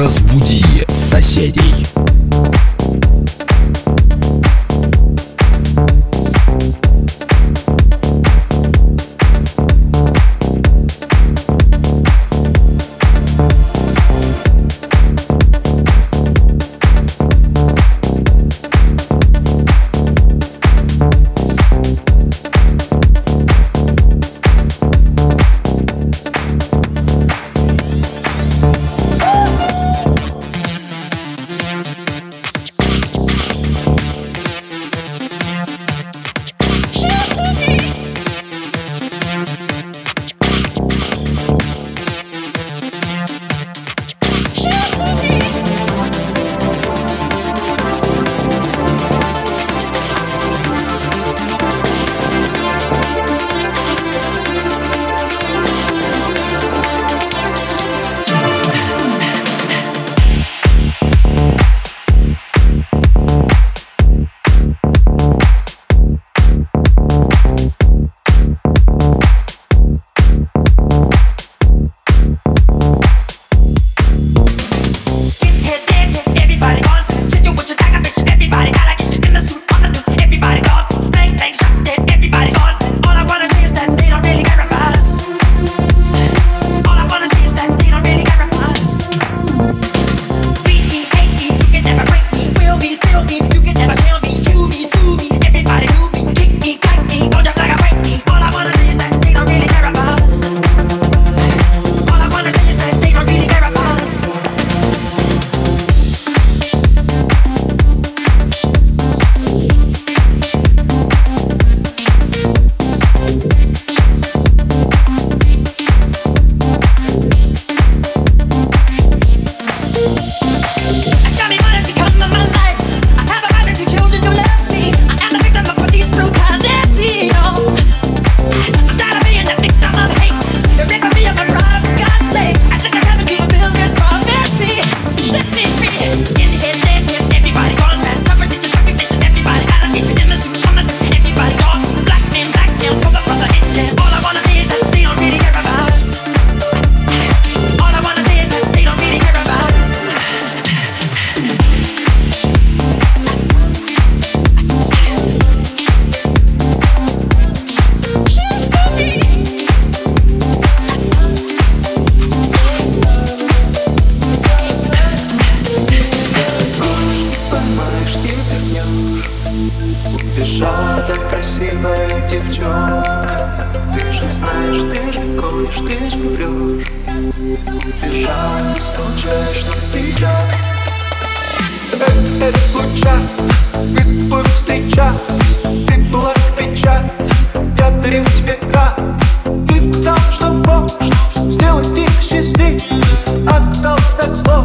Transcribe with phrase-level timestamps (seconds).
[0.00, 1.99] Разбуди соседей.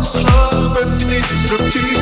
[0.05, 1.94] Destructive, destructive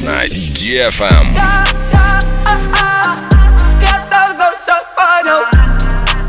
[0.00, 0.08] Микс эм.
[0.54, 1.38] DFM.
[3.80, 5.42] Я давно все понял.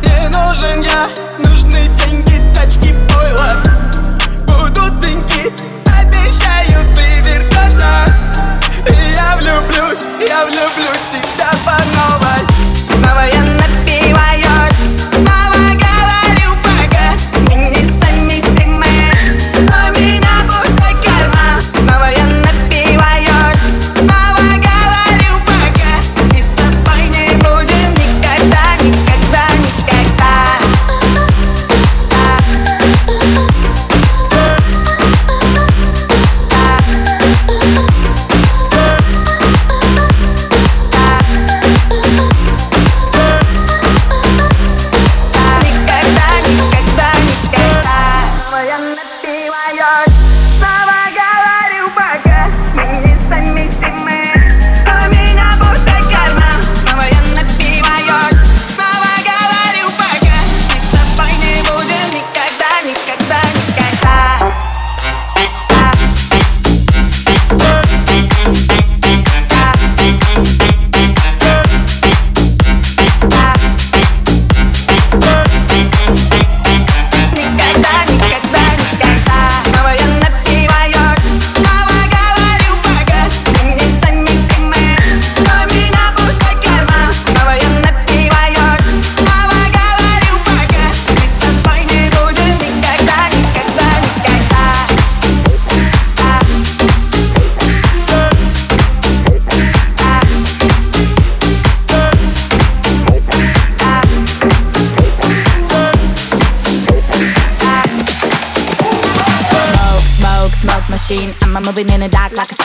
[0.03, 1.09] Не нужен я,
[1.39, 3.61] нужны деньги, тачки, бойла.
[4.45, 5.51] Будут деньги,
[5.85, 8.05] обещаю, ты вернешься.
[9.15, 10.86] Я влюблюсь, я влюблюсь.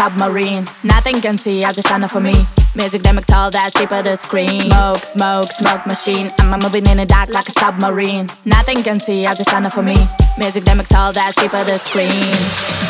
[0.02, 0.64] submarine.
[0.82, 2.34] Nothing can see as it's enough for me.
[2.74, 4.62] Music that makes all that people the screen.
[4.68, 6.32] Smoke, smoke, smoke machine.
[6.40, 8.26] I'm moving in the dark like a submarine.
[8.44, 10.08] Nothing can see as it's enough for me.
[10.38, 12.81] Music that makes all that people the screen.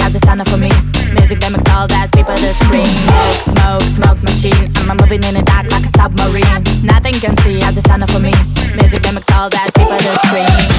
[0.00, 0.70] as a for me
[1.14, 2.84] Music that makes all that people to scream.
[2.84, 4.70] Smoke, smoke, smoke machine.
[4.88, 6.62] I'm moving in the dark like a submarine.
[6.84, 8.32] Nothing can see as a sign for me
[8.76, 10.77] Music that makes all that people to scream.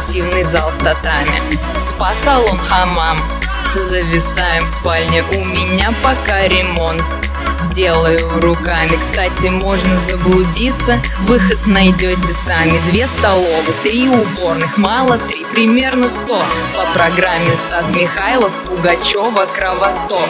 [0.00, 1.42] Спортивный зал с татами.
[1.78, 3.18] Спа-салон, хамам
[3.74, 7.02] Зависаем в спальне, у меня пока ремонт.
[7.72, 11.00] Делаю руками, кстати, можно заблудиться.
[11.20, 12.80] Выход найдете сами.
[12.86, 16.42] Две столовых, три уборных, мало три, примерно сто.
[16.74, 20.24] По программе Стас Михайлов, Пугачева, Кровосток.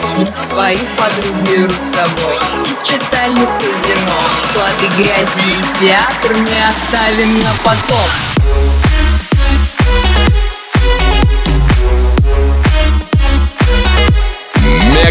[0.51, 2.35] Своих подруг беру с собой.
[2.69, 4.19] Из читальни казино.
[4.43, 8.40] Склады грязи и театр мы оставим на потом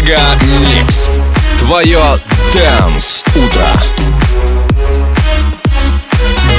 [0.01, 1.11] MegaMix.
[1.59, 2.19] Твое
[2.53, 3.67] Dance Утро.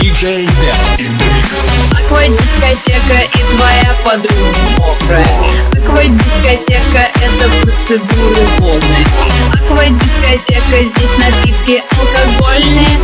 [0.01, 1.73] The mix.
[1.91, 5.27] Аквадискотека и твоя подруга мокрая
[5.73, 9.07] Аквадискотека— это процедуры водные
[9.53, 12.99] Аквадискотека— здесь напитки алкогольные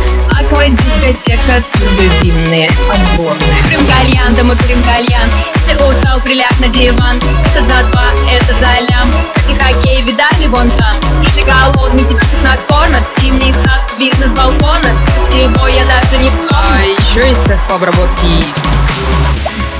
[0.51, 3.63] Аквадискотека— турбовинные, отборные?
[3.69, 5.29] Курим кальян, да мы курим кальян.
[5.67, 7.17] Ты устал, приляг на диван.
[7.17, 9.11] Это за два, это за лям.
[9.27, 10.95] Кстати, хоккей видали вон там.
[11.21, 14.89] И ты голодный, тебя тут накормят Зимний сад видно с балкона.
[15.23, 18.45] Всего я даже не в А еще есть цех по обработке яиц.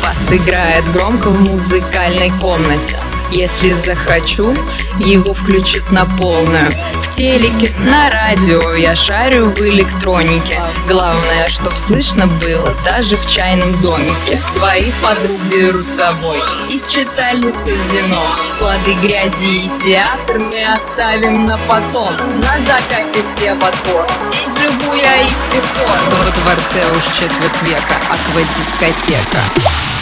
[0.03, 2.99] Бас играет громко в музыкальной комнате
[3.31, 4.55] если захочу,
[4.99, 6.71] его включат на полную.
[7.01, 10.61] В телеке, на радио я шарю в электронике.
[10.87, 14.41] Главное, чтоб слышно было даже в чайном домике.
[14.53, 18.23] Своих подруг беру с собой Из читальни в казино.
[18.47, 22.15] Склады грязи и театр мы оставим на потом.
[22.17, 27.95] На закате все в отбор Здесь живу я и приход Во дворце уж четверть века
[28.09, 29.98] Аквадискотека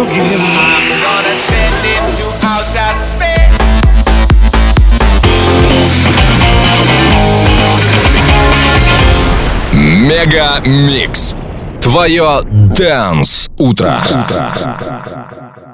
[0.00, 0.40] другим
[9.72, 11.34] Мега Микс.
[11.82, 14.00] Твое Дэнс утро.
[14.08, 15.69] утро.